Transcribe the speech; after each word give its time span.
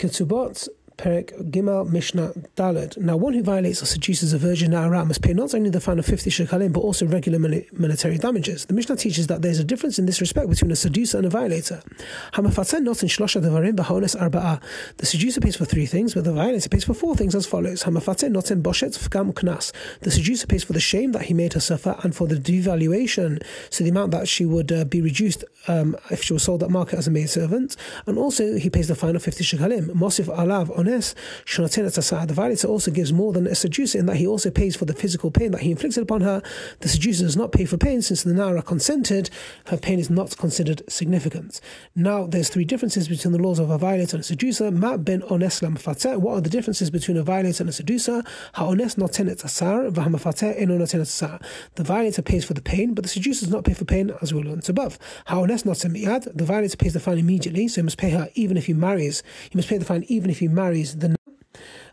Ketubot 0.00 0.66
Perek 1.00 1.50
Gimel 1.50 1.88
Mishnah 1.88 2.34
Dalet. 2.56 2.98
Now, 2.98 3.16
one 3.16 3.32
who 3.32 3.42
violates 3.42 3.82
or 3.82 3.86
seduces 3.86 4.34
a 4.34 4.38
virgin 4.38 4.72
Na'ara 4.72 5.06
must 5.06 5.22
pay 5.22 5.32
not 5.32 5.54
only 5.54 5.70
the 5.70 5.80
fine 5.80 5.98
of 5.98 6.04
50 6.04 6.28
shekalim, 6.28 6.74
but 6.74 6.80
also 6.80 7.06
regular 7.06 7.38
military 7.38 8.18
damages. 8.18 8.66
The 8.66 8.74
Mishnah 8.74 8.96
teaches 8.96 9.26
that 9.28 9.40
there's 9.40 9.58
a 9.58 9.64
difference 9.64 9.98
in 9.98 10.04
this 10.04 10.20
respect 10.20 10.50
between 10.50 10.70
a 10.70 10.76
seducer 10.76 11.16
and 11.16 11.26
a 11.26 11.30
violator. 11.30 11.82
The 12.34 12.50
seducer 15.02 15.40
pays 15.40 15.56
for 15.56 15.64
three 15.64 15.86
things, 15.86 16.12
but 16.12 16.24
the 16.24 16.34
violator 16.34 16.68
pays 16.68 16.84
for 16.84 16.92
four 16.92 17.16
things 17.16 17.34
as 17.34 17.46
follows. 17.46 17.82
The 17.82 17.90
seducer 20.10 20.46
pays 20.46 20.64
for 20.64 20.74
the 20.74 20.80
shame 20.80 21.12
that 21.12 21.22
he 21.22 21.32
made 21.32 21.54
her 21.54 21.60
suffer 21.60 21.96
and 22.02 22.14
for 22.14 22.26
the 22.26 22.36
devaluation, 22.36 23.42
so 23.70 23.84
the 23.84 23.90
amount 23.90 24.10
that 24.10 24.28
she 24.28 24.44
would 24.44 24.70
uh, 24.70 24.84
be 24.84 25.00
reduced 25.00 25.44
um, 25.66 25.96
if 26.10 26.22
she 26.22 26.34
was 26.34 26.42
sold 26.42 26.62
at 26.62 26.70
market 26.70 26.98
as 26.98 27.06
a 27.06 27.10
maid 27.10 27.30
servant, 27.30 27.76
And 28.06 28.18
also, 28.18 28.56
he 28.56 28.70
pays 28.70 28.88
the 28.88 28.94
fine 28.94 29.16
of 29.16 29.22
50 29.22 29.44
shekalim. 29.44 29.90
Mosif 29.90 30.26
alav 30.26 30.76
on 30.78 30.89
the 30.98 32.34
violator 32.34 32.68
also 32.68 32.90
gives 32.90 33.12
more 33.12 33.32
than 33.32 33.46
a 33.46 33.54
seducer 33.54 33.98
in 33.98 34.06
that 34.06 34.16
he 34.16 34.26
also 34.26 34.50
pays 34.50 34.76
for 34.76 34.84
the 34.84 34.94
physical 34.94 35.30
pain 35.30 35.52
that 35.52 35.60
he 35.60 35.70
inflicted 35.70 36.02
upon 36.02 36.20
her. 36.22 36.42
The 36.80 36.88
seducer 36.88 37.24
does 37.24 37.36
not 37.36 37.52
pay 37.52 37.64
for 37.64 37.76
pain 37.76 38.02
since 38.02 38.22
the 38.22 38.34
Nara 38.34 38.62
consented, 38.62 39.30
her 39.66 39.76
pain 39.76 39.98
is 39.98 40.10
not 40.10 40.36
considered 40.36 40.82
significant. 40.88 41.60
Now, 41.94 42.26
there's 42.26 42.48
three 42.48 42.64
differences 42.64 43.08
between 43.08 43.32
the 43.32 43.38
laws 43.38 43.58
of 43.58 43.70
a 43.70 43.78
violator 43.78 44.16
and 44.16 44.22
a 44.22 44.26
seducer. 44.26 44.70
What 44.70 46.34
are 46.34 46.40
the 46.40 46.50
differences 46.50 46.90
between 46.90 47.16
a 47.16 47.22
violator 47.22 47.62
and 47.62 47.70
a 47.70 47.72
seducer? 47.72 48.22
Ha 48.54 48.66
ones 48.66 48.96
asar, 49.44 49.84
asar. 49.86 51.40
The 51.74 51.84
violator 51.84 52.22
pays 52.22 52.44
for 52.44 52.54
the 52.54 52.62
pain, 52.62 52.94
but 52.94 53.04
the 53.04 53.08
seducer 53.08 53.46
does 53.46 53.52
not 53.52 53.64
pay 53.64 53.74
for 53.74 53.84
pain, 53.84 54.12
as 54.22 54.32
we 54.34 54.42
learned 54.42 54.68
above. 54.68 54.98
Ha 55.26 55.40
ones 55.40 55.62
The 55.62 56.44
violator 56.44 56.76
pays 56.76 56.92
the 56.94 57.00
fine 57.00 57.18
immediately, 57.18 57.68
so 57.68 57.80
he 57.80 57.84
must 57.84 57.98
pay 57.98 58.10
her 58.10 58.28
even 58.34 58.56
if 58.56 58.66
he 58.66 58.72
marries. 58.72 59.22
He 59.50 59.56
must 59.56 59.68
pay 59.68 59.78
the 59.78 59.84
fine 59.84 60.04
even 60.08 60.30
if 60.30 60.38
he 60.38 60.48
marries 60.48 60.79
the 60.84 61.16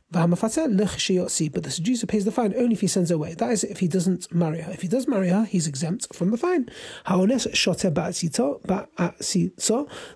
but 0.09 0.31
the 0.31 1.69
seducer 1.69 2.07
pays 2.07 2.23
the 2.23 2.31
fine 2.31 2.53
only 2.55 2.73
if 2.73 2.79
he 2.79 2.87
sends 2.87 3.09
her 3.09 3.15
away. 3.17 3.33
That 3.33 3.51
is, 3.51 3.65
if 3.65 3.79
he 3.79 3.89
doesn't 3.89 4.33
marry 4.33 4.61
her. 4.61 4.71
If 4.71 4.81
he 4.81 4.87
does 4.87 5.05
marry 5.05 5.27
her, 5.29 5.43
he's 5.43 5.67
exempt 5.67 6.15
from 6.15 6.31
the 6.31 6.37
fine. 6.37 6.69
The 7.05 7.45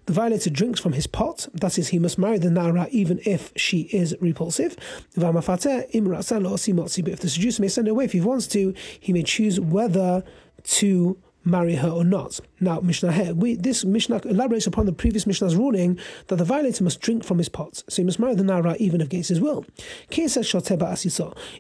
violator 0.08 0.50
drinks 0.50 0.80
from 0.80 0.94
his 0.94 1.08
pot. 1.08 1.50
That 1.54 1.78
is, 1.78 1.90
he 1.90 2.00
must 2.00 2.18
marry 2.18 2.38
the 2.38 2.50
nara 2.50 2.88
even 2.92 3.20
if 3.26 3.52
she 3.58 3.82
is 3.92 4.16
repulsive. 4.22 4.78
But 5.18 5.36
if 5.36 5.46
the 5.46 7.30
seducer 7.30 7.62
may 7.62 7.68
send 7.68 7.88
her 7.88 7.92
away 7.92 8.06
if 8.06 8.14
he 8.14 8.22
wants 8.22 8.48
to, 8.48 8.74
he 8.98 9.12
may 9.12 9.24
choose 9.24 9.60
whether 9.60 10.24
to 10.64 11.18
marry 11.44 11.76
her 11.76 11.90
or 11.90 12.04
not. 12.04 12.40
Now, 12.60 12.80
Mishnah 12.80 13.34
we, 13.34 13.56
this 13.56 13.84
Mishnah 13.84 14.22
elaborates 14.26 14.68
upon 14.68 14.86
the 14.86 14.94
previous 14.94 15.26
Mishnah's 15.26 15.56
ruling 15.56 16.00
that 16.28 16.36
the 16.36 16.46
violator 16.46 16.84
must 16.84 17.02
drink 17.02 17.24
from 17.24 17.40
his 17.40 17.50
pot, 17.50 17.84
so 17.90 18.02
he 18.02 18.06
must 18.06 18.20
marry 18.20 18.36
the 18.36 18.44
Nara 18.44 18.76
even 18.80 19.02
against 19.02 19.30
his 19.30 19.42
will. 19.42 19.66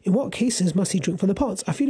In 0.04 0.14
what 0.14 0.32
cases 0.32 0.76
must 0.76 0.92
he 0.92 1.00
drink 1.00 1.20
from 1.20 1.28
the 1.28 1.36
pot? 1.36 1.64
He 1.68 1.86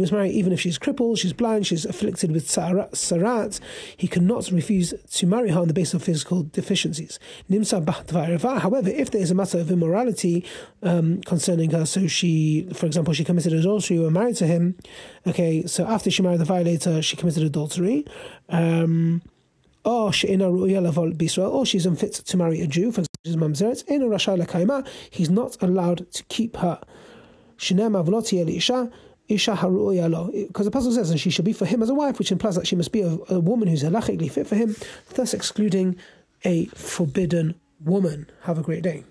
must 0.00 0.12
marry 0.12 0.30
even 0.30 0.52
if 0.52 0.60
she's 0.60 0.78
crippled, 0.78 1.18
she's 1.18 1.32
blind, 1.32 1.66
she's 1.66 1.84
afflicted 1.84 2.32
with 2.32 2.48
tzara'at. 2.48 3.60
He 3.96 4.08
cannot 4.08 4.50
refuse 4.50 4.94
to 5.12 5.26
marry 5.26 5.50
her 5.50 5.60
on 5.60 5.68
the 5.68 5.74
basis 5.74 5.94
of 5.94 6.02
physical 6.02 6.42
deficiencies. 6.42 7.18
However, 7.48 8.90
if 8.90 9.10
there 9.10 9.20
is 9.20 9.30
a 9.30 9.34
matter 9.34 9.58
of 9.58 9.70
immorality 9.70 10.44
um, 10.82 11.20
concerning 11.22 11.70
her, 11.70 11.86
so 11.86 12.06
she, 12.06 12.68
for 12.72 12.86
example, 12.86 13.14
she 13.14 13.24
committed 13.24 13.52
adultery 13.52 13.98
or 14.06 14.10
married 14.10 14.36
to 14.36 14.46
him, 14.46 14.76
Okay, 15.26 15.66
so 15.66 15.86
after 15.86 16.10
she 16.10 16.22
married 16.22 16.40
the 16.40 16.44
violator, 16.44 17.02
she 17.02 17.16
committed 17.16 17.42
adultery. 17.42 18.06
Um, 18.48 19.22
or 19.84 20.12
she's 20.12 21.86
unfit 21.86 22.12
to 22.12 22.36
marry 22.36 22.60
a 22.60 22.66
Jew, 22.66 22.92
for 22.92 23.02
example, 23.24 24.84
he's 25.10 25.30
not 25.30 25.56
allowed 25.62 26.10
to 26.12 26.22
keep 26.24 26.56
her. 26.56 26.80
Because 27.56 27.76
the 30.66 30.70
pasuk 30.70 30.94
says, 30.94 31.10
and 31.10 31.20
she 31.20 31.30
shall 31.30 31.44
be 31.44 31.52
for 31.52 31.64
him 31.66 31.82
as 31.82 31.88
a 31.88 31.94
wife, 31.94 32.18
which 32.18 32.32
implies 32.32 32.56
that 32.56 32.66
she 32.66 32.76
must 32.76 32.92
be 32.92 33.02
a, 33.02 33.18
a 33.28 33.38
woman 33.38 33.68
who's 33.68 33.82
halachically 33.82 34.30
fit 34.30 34.46
for 34.46 34.56
him, 34.56 34.76
thus 35.14 35.32
excluding 35.32 35.96
a 36.44 36.66
forbidden 36.66 37.54
woman. 37.84 38.28
Have 38.42 38.58
a 38.58 38.62
great 38.62 38.82
day. 38.82 39.04